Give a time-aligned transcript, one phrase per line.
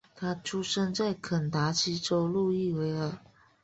[0.15, 3.19] 他出生在肯塔基州路易维尔。